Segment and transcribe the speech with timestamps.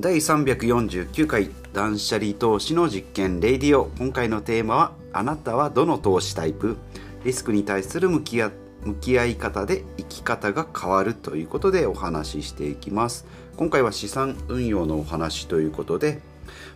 [0.00, 3.86] 第349回断捨離投資の実験レディオ。
[3.98, 6.76] 今回のテーマはあなたはどの投資タイプ？
[7.24, 8.52] リスクに対する向き合
[8.84, 13.26] 向き合い方で生き方が変わるということでお話ししていきます。
[13.56, 16.20] 今回は資産運用のお話ということで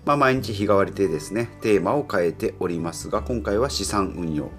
[0.04, 4.50] まあ、毎日日替わりでですねテーマを変えておりますが今回は資産運用。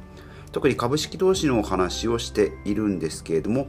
[0.53, 3.67] 特に株式投資のお話をしているんですけれども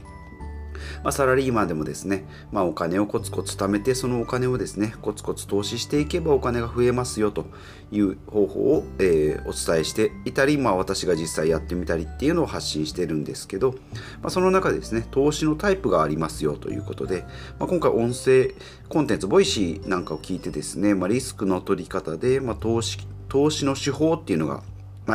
[1.02, 7.46] まあ、サラリーマンでもですね、まあ、お金をコツコツ貯めてそのお金をですねコツコツ投資していけばお金が増えますよと
[7.92, 13.72] いう方法を、えー、お伝えしていたり、まあ、私が実際やってみたりっていうのを発信してるんですけど、
[14.20, 17.22] まあ、その中でですね投資のタイプがありますよということで、
[17.58, 18.54] まあ、今回音声
[18.88, 22.98] コンテンツ Voicy なんかを聞いてですね、まあ、リスクの取り方で、まあ、投資
[23.28, 24.62] 投資の手法っていうのが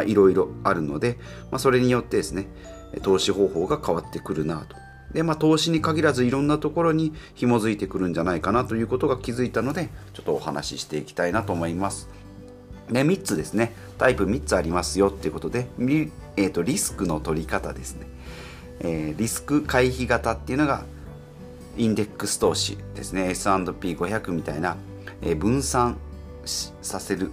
[0.04, 1.18] いろいろあるので、
[1.52, 2.48] まあ、それによってですね
[3.02, 4.76] 投資方法が変わってくるなと。
[5.14, 12.10] で、まあ、投資に限らずいろんなところに紐づいてくるんじゃないかなということが気づいたので、ちょっとお話ししていきたいなと思います。
[12.92, 13.74] で、3つですね。
[13.98, 18.08] タイプ3つありますよっていうことで、えーと、リスクの取り方ですね。
[18.82, 20.86] えー、リスク回避型っていうのが、
[21.78, 23.30] インデックス投資ですね。
[23.30, 24.78] S&P500 みたいな、
[25.22, 25.98] えー、分散
[26.46, 27.32] させる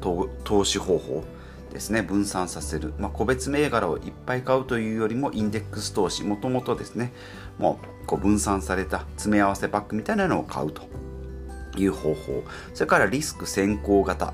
[0.00, 1.24] 投資方法。
[1.74, 6.22] ですね分散させる、まあ、個別銘柄をいっぱい買うというよりもインデックス投資。
[6.22, 7.12] もともとですね
[7.58, 10.82] もうこう分散された詰め合わせパックみたいなのを買うと
[11.76, 12.44] いう方法。
[12.74, 14.32] それからリスク先行型。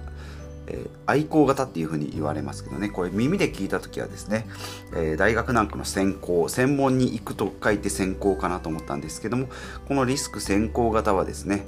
[0.66, 2.90] え、愛好型っていうふうに言われますけどね。
[2.90, 4.46] これ耳で聞いた時はですね、
[4.94, 9.48] えー、大学なんかの専攻専門に行くと書いて専攻かなと思ったんですけども
[9.88, 11.66] このリスク先行型はですね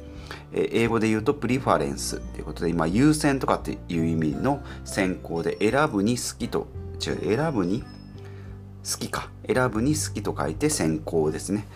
[0.52, 6.66] 英語で言うとプリファレンスということで今優先とかっていう意味の先行で選ぶに好きと
[7.04, 9.30] 違う選ぶに好きか。
[9.46, 11.66] 選ぶに好きと書いて先行ですね、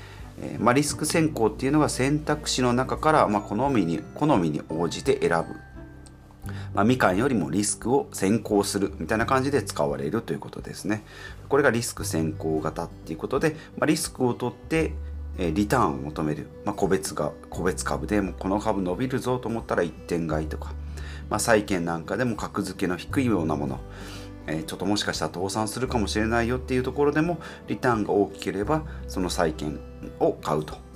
[0.40, 5.66] えー、まあ、リスク先行っていうのは選択肢の中から、まあ、好みに好みに応じて選ぶ。
[6.74, 8.92] まあ、みかんよりもリスクを先行する。
[8.98, 11.04] みたいな感じで使われるということですね。
[11.48, 14.92] これがリスク先行型っていうことで、ま、リスクを取って
[15.38, 20.72] えリターンを求める、まあ、個別が個別株でもこの株伸びるぞと思ったら一点買いとか、
[21.28, 23.80] まあ、債券なんかでも格付けの低いようなもの、
[24.46, 27.38] え、ちょっともしかしたら倒産するかもしれないよっていうところでも
[27.68, 29.80] リターンが大きければその債券
[30.20, 30.86] を買うと。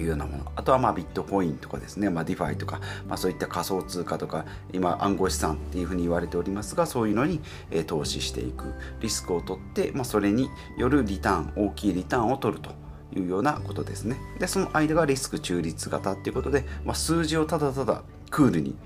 [0.00, 0.52] いうようなもの。
[0.56, 12.83] あとはまあビットコインとかですね、まあ、 DeFi とか、まあ、そういった仮想通貨とか今暗号資産っていうふうに言われておりますがそういうのに、え、投資していくリスクを取って、まあ、それによるリターン大きいリターンを取ると。
[13.14, 14.16] いうようなことですね。
[14.38, 18.76] で、その間がリスク中立型っていうことで、まあ、数字をただただクールに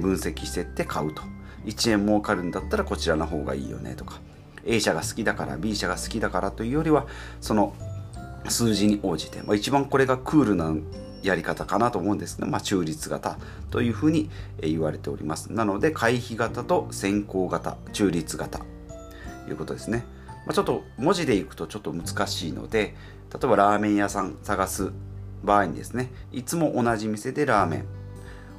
[0.00, 1.22] 分析していって買うと。
[1.66, 4.20] 1円儲かるんだったらこちらの方がいいよねとか。
[4.64, 7.06] A 社が好きだから B 社が好きだからというよりは、
[7.40, 7.74] その
[8.48, 10.74] 数字に応じて、まあ、一番これがクールな
[11.22, 13.38] やり方かなと思うんですが、まあ、中立型
[13.70, 14.30] というふうに
[14.60, 15.52] 言われております。
[15.52, 20.04] なので、回避型と先行型、中立型ということですね。
[20.46, 22.94] まあ、ちょっと文字でいくとちょっと難しいので、
[23.40, 24.92] 例えばラーメン屋さん探す
[25.44, 27.84] 場合にですねいつも同じ店でラーメン。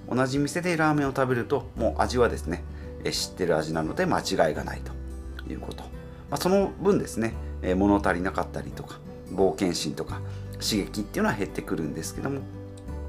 [0.09, 2.63] 同じ店でラーメンを食べるともう味はですね
[3.11, 4.97] 知ってる味なので間違いがないと。
[5.49, 5.89] いうこと、ま
[6.31, 7.33] あ、その分ですね
[7.75, 8.99] 物足りなかったりとか
[9.31, 10.21] 冒険心とか
[10.53, 12.41] 刺激っていうのは減ってくるんですけども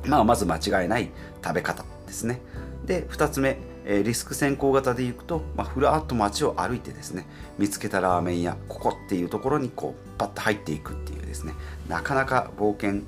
[0.07, 1.11] まあまず間違いない
[1.43, 2.41] 食べ方ですね。
[2.85, 3.59] で2つ目
[3.91, 7.27] えリスク先行型でいくと、まあ、ふらっと街を歩いてですね
[7.59, 11.55] 見つけたラーメン屋ここっていうところにこうパッと入っていくっていうですね
[11.89, 13.03] なかなか冒険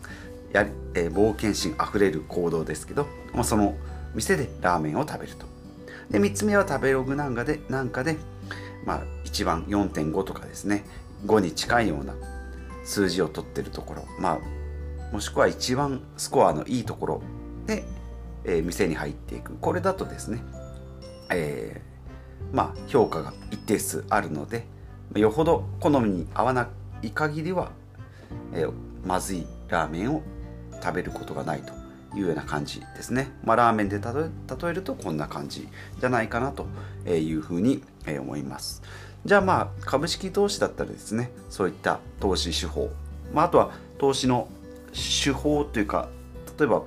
[0.52, 3.76] やりえー、冒険心あふれる行動ですけど、まあ、その
[4.14, 5.46] 店でラーメンを食べると。
[6.10, 8.16] で3つ目は食べログなんかでなんかで、
[8.84, 10.84] まあ、1番4.5とかですね
[11.26, 12.14] 5に近いような
[12.84, 17.22] 数字を取ってるところ、まあ、もしくは一番スコアのいいところ
[17.66, 17.84] で、
[18.44, 19.54] えー、店に入っていく。
[19.60, 20.42] これだとですね、
[21.30, 24.66] えー、まあ評価が一定数あるので
[25.14, 26.68] よほど好みに合わな
[27.02, 27.72] い限りは
[28.52, 28.72] えー、
[29.06, 30.22] まずいラーメンを
[30.82, 31.72] 食べることがないと
[32.16, 33.30] いうような感じですね。
[33.44, 35.68] まあ、ラーメンで例えるとこんな感じ
[35.98, 36.66] じゃないかなと
[37.08, 38.82] いうふうに思います。
[39.24, 42.88] じゃあまあ株式投資だったらですねそういった投資手法、
[43.34, 44.48] まあ、あとは投資の
[44.92, 46.08] 手法というか
[46.58, 46.82] 例えば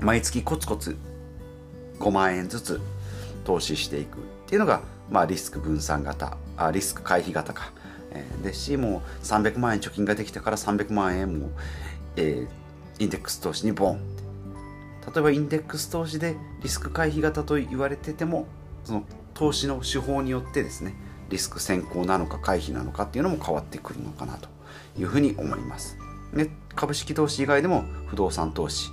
[0.00, 0.96] 毎月コツコツ
[2.00, 2.80] 5万円ずつ
[3.46, 7.72] 投資していくっていうのが、まあ、リスク分散型あリスク回避型か。
[8.10, 11.50] えですしもう300万円貯金ができたから300万円も、
[12.16, 14.00] えー、インデックス投資にボン
[15.12, 18.46] 例えばインデックス投資でリスク回避型と言われてても
[18.84, 19.04] その
[19.34, 20.94] 投資の手法によってですね
[21.28, 24.48] リスク先行なのか回避なのかっていうのも変わってくるのかなと
[24.98, 25.98] いうふうに思います。
[26.32, 28.90] で株式投資以外でも不動産投資、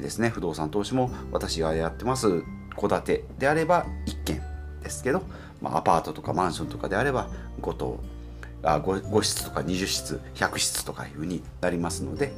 [0.00, 0.30] ですね。
[0.30, 2.42] 不動産投資も私がやってます
[2.76, 4.42] 戸建てであれば1軒
[4.82, 5.22] ですけど、
[5.60, 7.28] まあ、アパートとかマンションとかであれば
[7.60, 8.00] 5棟
[8.62, 12.32] あ 5, 5室とか20室100室とかいうふうになりますので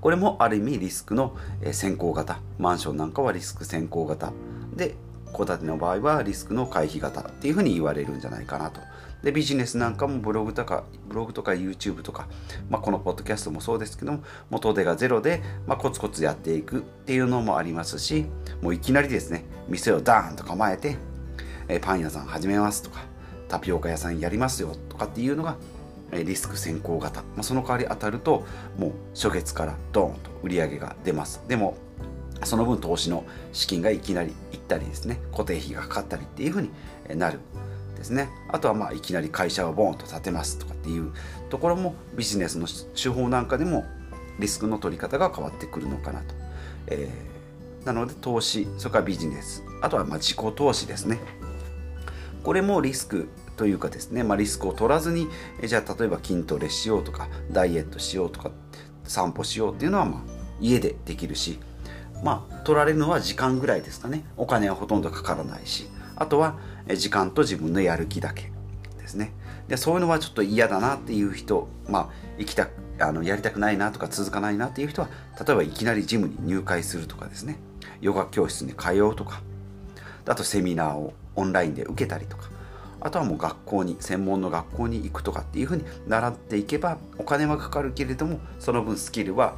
[0.00, 1.36] これもある意味リスクの
[1.72, 4.32] 先行型マンションなんかはリスク先行型
[4.74, 4.96] で
[5.36, 8.80] 戸建ての場合はリスクの回避型っていうふうに言われるんじゃないかなと。
[9.22, 12.28] でビジネスなんかもブログとかブログとか YouTube とか、
[12.68, 18.26] まあ、このポッドキャストもそうですけども元手がゼロで、まあ、コツコツやっていくっていうのもありますし
[18.60, 20.98] もういきなりですね店をダーンと構えて、
[21.68, 23.00] えパン屋さん始めますとか
[23.48, 25.56] タピオカ屋さんやりますよとかっていうのが
[26.12, 28.46] リスク先行型、まあ、その代わり当たると
[28.76, 31.42] もう初月からドーンと売り上げが出ます。
[31.48, 31.78] でも
[32.44, 36.70] その分投資の資金がいきなりいったりですね固定費がかかったりっていうふうに
[37.16, 37.40] なる
[37.96, 38.28] ですね。
[38.48, 41.12] あとはまあいきなり会社をボーンと建てますとかっていう
[41.48, 43.84] ところもビジネスの手法なんかでも
[44.38, 46.34] リスクの取り方が変わってくるのかなと、
[46.88, 49.64] えー、なので投資それからビジネス。
[49.80, 51.18] あとはま自己投資ですね。
[52.42, 55.28] これもリスクというかですね、まあ、リスクを取らずに
[55.64, 58.50] じゃあ例えば筋トレしようとかダイエットしようとか
[59.04, 60.22] 散歩しようっていうのはま
[60.60, 61.58] 家でできるし
[62.22, 64.24] まあ取られるのは時間ぐらいですかね。
[64.36, 65.88] お金はほとんどかからないし。
[66.16, 66.56] あとは
[66.96, 68.52] 時間と自分のやる気だけ
[68.98, 69.32] ですね。
[69.68, 72.08] でそういうのはちょっと嫌だなっていう人まあ
[72.38, 72.68] 行きた
[73.00, 75.08] あのやりたくないなとか続かないなっていう人は
[75.44, 77.58] 例えばいきなりジムに入会するとかですね。
[78.00, 79.40] ヨガ教室に通うとか。
[80.26, 82.50] あとセミナーをオンラインで受けたりとか。
[83.00, 89.56] あとはもう学校に専門の学校に行くとかっていうふうに習っていけばお金はかかるけれどもその分スキルは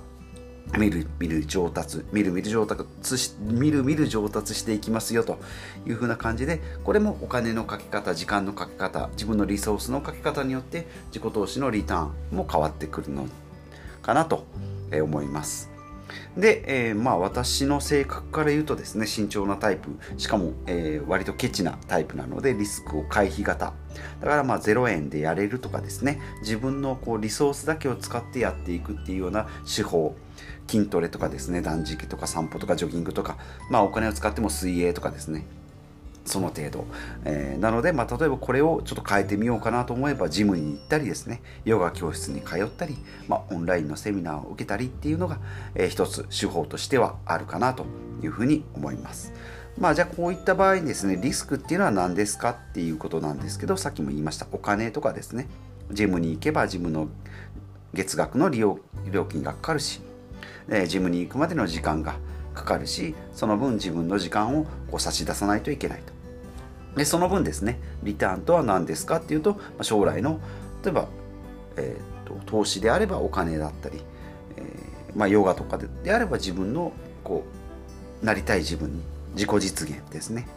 [0.78, 5.38] みるみる上達みるみる上達しみるみる上達していきますよと
[5.86, 13.26] いうふうな感じでこれもお金のかけ方時間のかけ方自分のリソースのかけ方によって自己投資のリターンも変わってくるの
[14.02, 14.44] かなと
[14.92, 15.75] 思います。
[16.36, 19.90] で、えー、まあ私の性格から言うとですね慎重なタイプ。
[20.16, 23.72] しかも、えー、割とケチなタイプなのでリスクを回避型。
[24.20, 26.20] だからまあ0円でやれるとかですね。
[26.42, 30.16] 自分のこうリソースだけを使ってやっていくっていうような手法。
[30.68, 33.38] 筋トレとかですね断食とか散歩とかジョギングとか。
[33.70, 35.46] まあお金を使っても水泳とかですね。
[36.26, 36.84] その程度、
[37.24, 42.96] えー、なので、まあ、例えばこれをちょっと変えてみようかなと思えばジムに行ったりですねヨガ教室に通ったり、
[43.28, 45.38] まあ、オンラインのセミナーを受けたりっていうのが、
[45.74, 47.86] えー、一つ手法としてはあるかなと
[48.22, 49.32] いうふうに思います。
[49.78, 55.48] まあじゃあこういった場合にですねリスクっていうのは何ですかっていうことなんですけどさっきも言いましたお金とかですね。
[55.92, 57.08] ジムに行けばジムの
[57.92, 58.80] 月額の利用
[59.10, 60.00] 料金がかかるし
[60.68, 62.16] えジムに行くまでの時間が
[62.54, 66.15] かかるしその分自分の時間をこう差し出さないといけないと。
[66.96, 70.40] でその分ですねリターンとは何ですかっていうと将来の
[70.82, 71.08] 例えば、
[71.76, 74.00] えーと、投資であればお金だったり、
[74.56, 77.44] えー、まあ、ヨガとかでであれば自分のこ
[78.22, 79.02] うなりたい自分に
[79.34, 80.48] 自己実現ですね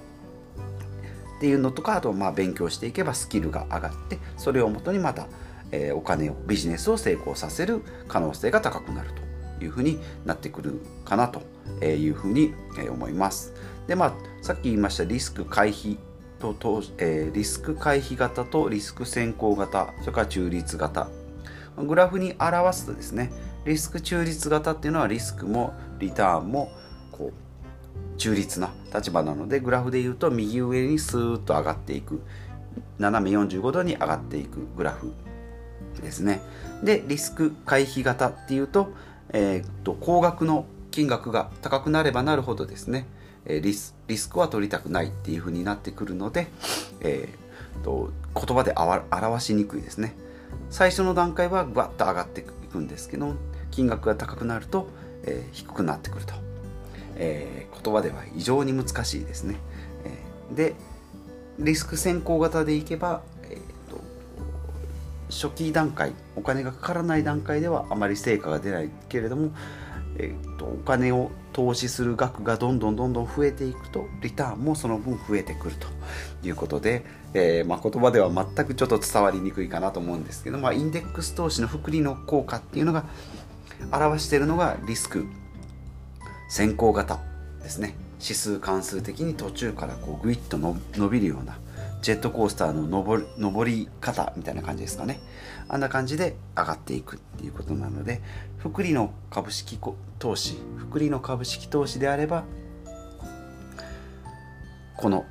[1.38, 5.28] っていうのとかあとまあ勉強していけばスキルが上がってそれをもとにまた、
[5.72, 9.10] えー、お金をビジネスを成功させる可能性が高くなる
[9.58, 11.42] というふうになってくるかなと
[11.86, 12.54] いうふうに
[12.90, 13.54] 思います。
[13.88, 15.98] でまあさっき言いましたリスク回避
[16.40, 21.10] とと、えー、リスク回避型とリスク先行型それから中立型。
[21.78, 23.32] グラフに表すとですね
[23.66, 26.72] リスク中立型っていうのはリスクもリターンも
[27.12, 32.22] こう中立な立場なのでグラフで言うと右上にスーッと上がっていく。
[32.98, 34.68] 斜め45度に上がっていく。
[34.76, 35.14] グラフ
[36.02, 36.42] ですね。
[36.84, 38.92] でリスク回避型っていうと
[39.32, 43.06] えー、と高額の金額が高くなればなるほどですね
[43.46, 46.48] リスリスクは取りたくないっていうふうになってくるので、
[47.02, 50.16] えー、と言葉で表しにくいですね。
[50.70, 53.36] 最初の段階はバッと上がっていくんですけど
[53.72, 54.88] 金額が高くなると、
[55.24, 56.34] えー、低くなってくると、
[57.16, 59.56] えー、言葉では非常に難しいですね、
[60.06, 60.76] えー、で
[61.60, 63.22] リスク先行型でいけば
[65.30, 69.52] 初期段階お金がかからない段階ではあまり成果が出ないけれども、
[70.18, 75.88] えーと、お金を投資する額がどんどんどんどん増えていくとリターンもその分増えてくると
[76.48, 83.06] いうことで、えー、まあ、言葉では全くちょっと伝わりにくいかなと思うんですけど、まあ、インデックス投資の複利の効果っていうのが
[83.92, 85.26] 表しているのがリスク
[86.50, 87.20] 先行型
[87.62, 87.96] ですね。
[88.22, 91.58] 指数関数的に途中からこうグイッと伸びるような
[92.02, 95.20] ジェットコースターの上り上り方みたいな感じですかね。
[95.70, 98.22] あんな感じで上がっていくっていうことなので
[98.58, 99.80] 福利の株式
[100.18, 102.44] 投資福利の株式投資であれば
[104.98, 105.26] この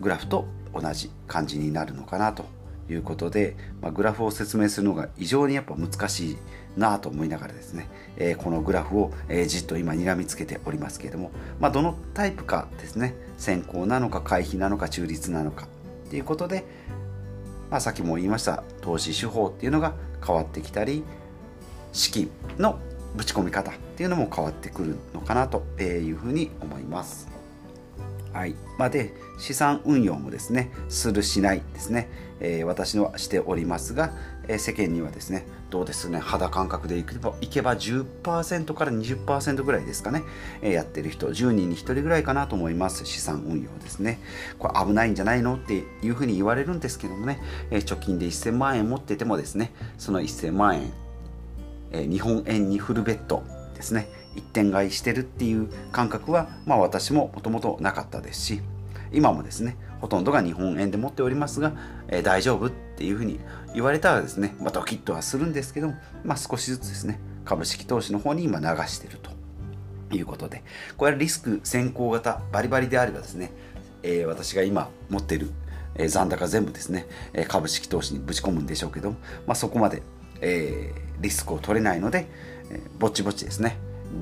[0.00, 2.44] グラフと同じ感じになるのかなと
[2.90, 6.36] いうことで、まあ、グラフを説明するのが非常にやっぱ難しい
[6.76, 11.30] なと思いながらですね、えー、このグラフを、えー、じっと今睨みつけておりますけれども、
[11.60, 15.66] まあ、どのタイプかですね先行なのか回避なのか中立なのか
[16.06, 16.64] っていうことで、
[17.72, 21.02] まあ、さっきも言いました投資手法っていうのが変わってきたり
[21.94, 22.78] 資金の
[23.16, 27.28] ぶち込み方っていうのも変わってくるのかなというふうに思います。
[28.34, 32.10] はいまあ、で資産運用もですねするしないですね、
[32.40, 34.12] えー、私はしておりますが、
[34.48, 40.22] えー、世間にはですねどうですね肌感覚でいけばいけば10%から20%ぐらいですかね、
[40.60, 43.06] えー、やってる人10人に1人ぐらいかなと思います。
[43.06, 44.20] 資産運用ですね。
[44.58, 50.92] これ危ないんじゃないのっていうふうに言われるんですけどもね、え貯金で1000万円持っててもですねその1000万円、
[51.92, 53.42] え日本円にフルベッド
[53.74, 58.60] ですね一点買いしてるっていう感覚は、まあ、私ももともとなかったですし
[59.10, 61.72] 今もですねほとんどが日本円で持っておりますが、
[62.08, 63.38] えー、大丈夫っていうふうに
[63.72, 65.92] 言われたらですね、まあ、ドキッとはするんですけど、
[66.24, 69.30] まあ、少しずつですね株式投資の方に今流してると
[70.14, 70.64] いうことで
[70.96, 73.52] これはリスク先行型バリバリであればですね、
[74.02, 75.52] えー、私が今持ってる、
[76.08, 77.06] 残高全部ですね、
[77.46, 79.10] 株式投資にぶち込むんでしょうけど、
[79.46, 80.02] まあ、そこまで、
[80.40, 82.26] えリスクを取れないので、
[82.70, 83.76] えぼちぼちですね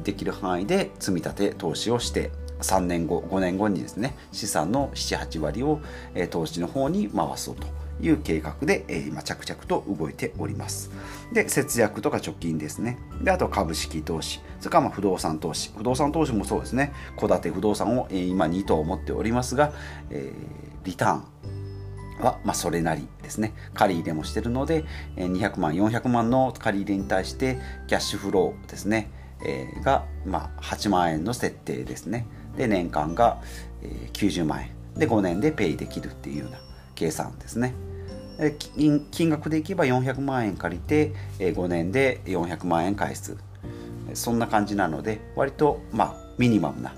[0.04, 2.30] できる範囲で積み立て投資をして
[2.62, 5.80] 3年後5年後にですね資産の78割を、
[6.14, 7.66] え投資の方に回そうと
[8.02, 10.90] いう計画で、え今着々と動いております。
[11.32, 12.98] で節約とか貯金ですね。
[13.22, 14.40] であと株式投資。
[14.58, 15.72] それからま不動産投資。
[15.76, 16.92] 不動産投資もそうですね。
[17.18, 19.72] 戸建て不動産を、え今2棟持っておりますが、
[20.10, 20.32] え
[20.84, 21.24] リターン
[22.20, 23.54] は、まあ、それなりですね。
[23.74, 24.84] 借り入れもしてるので
[25.16, 29.10] 200万400万の借り入れに対してキャッシュフローですね。
[29.42, 32.26] えー、が、まあ、8万円の設定ですね。
[32.56, 33.38] で年間が、
[34.12, 34.70] 90万円。
[34.96, 36.58] で5年でペイできるっていうような
[36.94, 37.74] 計算ですね。
[38.58, 43.36] 金金額でいけば400万円借りて5年で400万円返す。
[44.14, 46.92] そんな感じなので割とまあミニマムな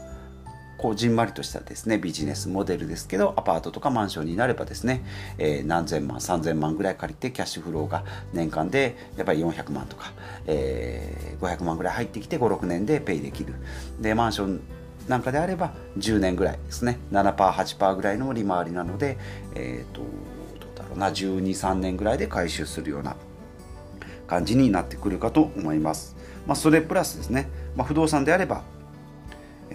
[0.78, 5.04] こうじんまりとしたですねビジネスモデルですけどアパートとかマンションになればですね、
[5.38, 10.12] えー、何千万3000万ぐらい借りてキャッシュフローが年間でやっぱり400万とか、
[10.46, 13.54] えー、500万ぐらい入ってきて56年でペイできる。
[14.00, 14.60] でマンション
[15.08, 16.98] なんかであれば10年ぐらいですね。
[17.12, 19.18] 7%8% ぐらいの利回りなので
[19.54, 20.06] えっ、ー、とど
[20.72, 21.08] うだろうな。
[21.10, 23.16] 123年ぐらいで回収するような
[24.26, 26.16] 感じになってくるかと思います。
[26.46, 28.62] まあ、それプラスですね、まあ、不動産であれば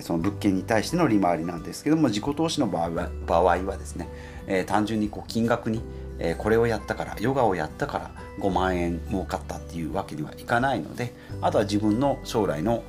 [0.01, 4.07] その物件に対しての利回りなんですけども自己投資の場合は場合はですね、
[4.45, 5.81] えー、単純にこう金額に、
[6.19, 12.83] えー、これをやったからヨガをやったから5万円儲かったっていうわけにはいかないのであとは自分の将来の、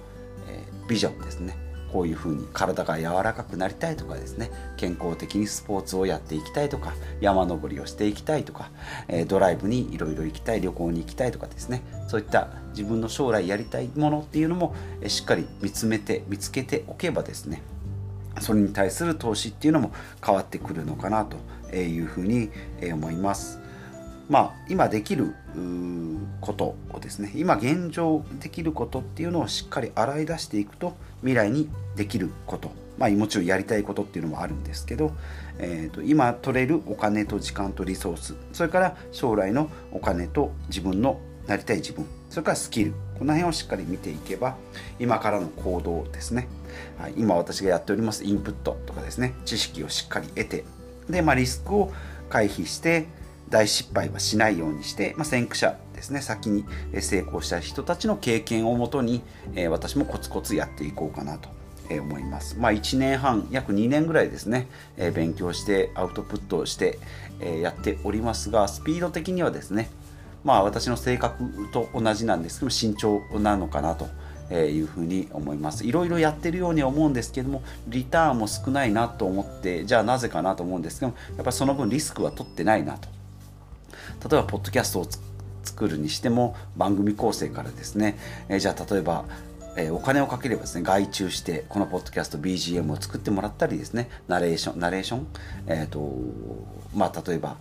[0.48, 1.56] えー、ビジョンですね。
[1.92, 8.70] こういうふうに体が柔らかくなりたいとかですね健康的にスポーツをやっていきたいとか山登りをしていきたいとか、
[9.08, 14.74] えドライブにいろいろ行きたい旅行に行きたいとかですねそういった自分の将来やりたいものっていうのも
[15.06, 17.62] しっかり見つめて見つけておけばですね
[18.40, 19.92] それに対する投資っていうのも
[20.24, 22.50] 変わってくるのかなというふうに
[22.92, 23.60] 思います。
[24.28, 25.34] まあ、今できる
[26.42, 35.12] ことをですね今現状できることっていうのをしっかり洗い出していくと未来にできること、まあ、もちろんやりたいことっていうのもあるんですけど、
[35.58, 38.34] えーと、今取れるお金と時間とリソース。
[38.52, 42.06] それから将来のお金と自分のなりたい自分。
[42.30, 42.92] それからスキル。
[43.18, 44.56] この辺をしっかり見ていけば
[45.00, 46.46] 今からの行動ですね、
[46.98, 49.34] はい、今私がやっておりますインプットとかですね。
[49.44, 50.64] 知識をしっかり得て。
[51.10, 51.92] で、まあ、リスクを
[52.28, 53.08] 回避して
[53.48, 56.64] 大失敗はしないようにして、まあ、先駆者ですね先に
[57.00, 59.22] 成功した人たちの経験をもとに、
[59.54, 61.48] え、私もコツコツやっていこうかなと
[61.90, 62.56] 思います。
[62.58, 66.98] まあ、1年半約2年ぐらいですね、え、勉強してアウトプットをして、
[67.40, 69.90] え、やっておりますがスピード的にはですね
[70.44, 74.06] まあ私の性格と同じなんですけど慎重なのかなと。
[74.50, 83.10] いうふうに思いますいろいろやってるように思うんですけどもリターンも少ないなと思ってじゃあなぜかなと思うんですけどもやっぱりその分リスクは取ってないなと
[84.26, 85.06] 例えばポッドキャストを
[85.68, 89.24] 作るにしても番組構成からですね、え、じゃあ例えば
[89.76, 95.26] え、お金をかければですね外注してこのポッドキャスト BGM を作ってもらったりですねナレーションナレーション
[95.66, 96.12] えっ、ー、と
[96.96, 97.56] まあ例えば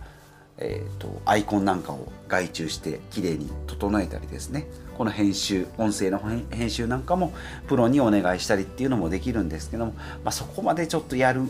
[0.60, 7.32] えーと、アイコンなんかを外注してきれいに整えたりですねこの編集音声の編集なんかも
[7.68, 9.92] プロにお願いしたりっていうのもできるんですけども、
[10.24, 11.42] まあ、そこまでちょっとやる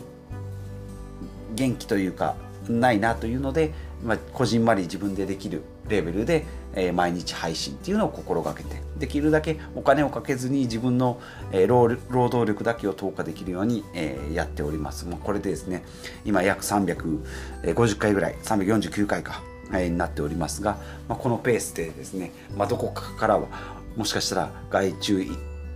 [1.55, 2.35] 元気というか
[2.67, 11.19] ないなというのでまあ、こじんまり自分でできるレベルで、えー、毎日配信っていうのを心がけてできるだけお金をかけずに自分の、
[11.51, 15.83] えー、労働力だけを投下できるように、えー、やっております、まあ、これでですね
[16.25, 19.41] 今約350回ぐらい349回か
[19.73, 20.77] えになっておりますが、
[21.07, 23.47] まあ、このペースでですね、まあ、どこかからは
[23.95, 25.21] もしかしたら外注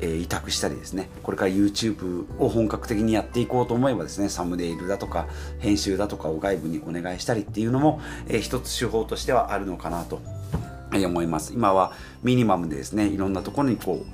[0.03, 5.27] え委託したりですねこれから YouTube を本格的にやっていこうと思えばですねサムネイルだとか
[5.59, 10.21] 編集だとかを外部にお願いしたりっていうのも、えー、一つ手法としてはあるのかなと
[10.93, 11.53] 思います。
[11.53, 14.05] 今はミニマムでですねいろんなところにこ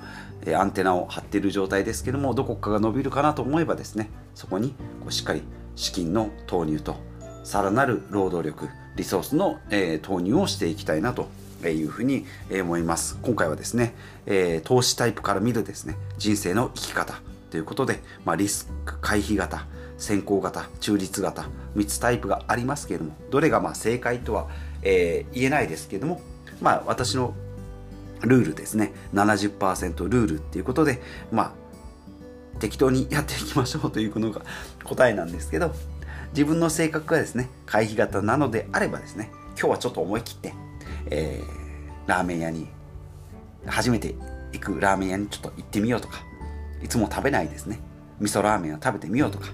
[0.46, 4.70] うアンテナを張っている状態ですけどもどこかが伸びるかなと思えばですねそこに
[5.02, 5.42] こうしっかり
[5.76, 6.96] 資金の投入と
[7.44, 11.28] さらなる労働力リソースの、えー、投入をしていきたいなと
[11.68, 13.18] いうふうに思います。
[13.22, 13.94] 今回はですね、
[14.26, 19.66] え、投資タイプから見るですね人生の生き方ということで、まあ、リスク回避型
[19.98, 24.48] 先行型中立型3つタイプがありますけれどもどれがま正解とは、
[24.82, 26.22] え、言えないですけれども
[26.62, 27.34] まあ私の
[28.22, 31.02] ルールですね70%ルールっていうことで
[31.32, 34.42] まあ適当にやっていきましょう というのが
[34.84, 35.74] 答えなんですけど
[36.32, 40.54] 自分の性格がですね回避型なのであればですね今日はちょっと思い切って、
[41.08, 42.68] えー、ラーメン屋に
[43.66, 44.16] 初めて
[44.52, 46.20] 行くラーメン屋にちょっと行ってみようとか
[46.84, 47.80] いつも食べないですね。
[48.20, 49.48] 味噌ラーメンを食べてみようとか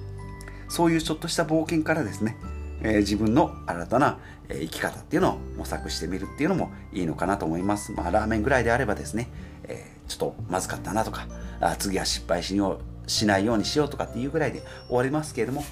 [0.68, 2.38] そういうちょっとした冒険からですね、
[2.82, 4.18] えー、自分の新たな
[4.50, 7.92] 生き方っていうのを模索してみるっていうのもいいのかなと思います。
[7.92, 9.30] まあラーメンぐらいであればですね、
[9.64, 11.28] えー、ちょっとまずかったなとか
[11.60, 15.64] あ次は失敗しようしないようにしようとかっていうぐらいで終わりますけれども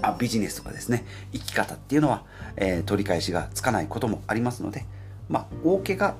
[0.00, 2.24] あビジネスとかですね生き方っていうのは、
[2.56, 4.84] えー、取り返しがつかないこともありますので
[5.32, 6.14] まあ大怪我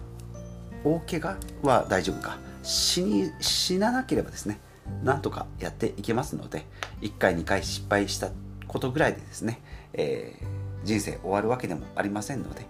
[0.84, 2.38] 大怪我は大丈夫か。
[2.62, 4.60] 死に死ななければですね
[5.02, 6.64] なんとかやっていけますので
[7.00, 8.30] 1回2回失敗した
[8.68, 9.60] ことぐらいでですね、
[9.94, 12.66] えー、人生終わるわけでもありませんので、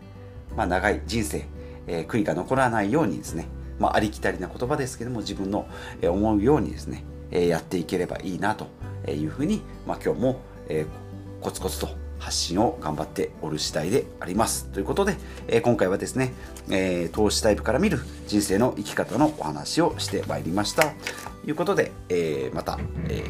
[0.57, 1.45] まあ、長い人生、
[1.87, 5.69] えー、悔いが残らないようにですね、まあ、ありきたりな言葉ですけども自分の
[6.03, 8.67] 思うようにですね、えやっていければいいなと
[9.11, 11.03] いうふうに、まあ、今日も、えー
[11.43, 11.89] コツコツと
[12.23, 14.67] 発信を頑張っておる次第であります。
[14.67, 15.17] ということで、
[15.49, 16.33] えー、今回はですね、
[16.71, 17.99] えー、投資タイプから見る
[18.29, 20.85] 人生の生き方のお話をしてまいりました。
[20.85, 20.91] と
[21.49, 23.25] いうことで、えー、また、え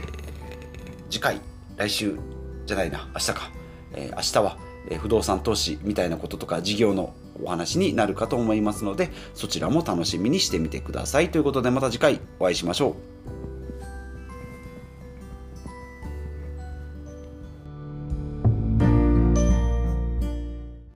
[1.09, 1.41] 次回、
[1.77, 2.19] 来週
[2.67, 3.51] じゃないな、明日か。
[3.95, 4.59] え明日は、
[4.91, 11.31] え不動産投資みたいなこととか事業のお話になるかと思いますので、そちらも楽しみにしてみてください。
[11.31, 12.91] ということで、また次回お会いしましょ
[13.39, 13.42] う。